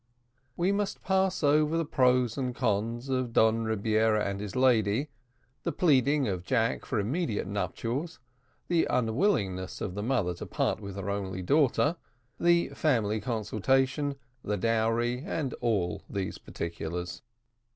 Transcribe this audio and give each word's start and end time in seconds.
We 0.57 0.71
must 0.71 1.03
pass 1.03 1.43
over 1.43 1.77
the 1.77 1.85
pros 1.85 2.35
and 2.35 2.55
cons 2.55 3.07
of 3.07 3.33
Don 3.33 3.65
Rebiera 3.65 4.25
and 4.25 4.39
his 4.41 4.55
lady, 4.55 5.09
the 5.61 5.71
pleading 5.71 6.27
of 6.27 6.43
Jack 6.43 6.85
for 6.87 6.97
immediate 6.97 7.45
nuptials, 7.45 8.17
the 8.67 8.87
unwillingness 8.89 9.79
of 9.79 9.93
the 9.93 10.01
mother 10.01 10.33
to 10.33 10.47
part 10.47 10.79
with 10.79 10.95
her 10.95 11.11
only 11.11 11.43
daughter, 11.43 11.97
the 12.39 12.69
family 12.69 13.21
consultation, 13.21 14.15
the 14.43 14.57
dowry, 14.57 15.21
and 15.23 15.53
all 15.61 16.01
these 16.09 16.39
particulars. 16.39 17.21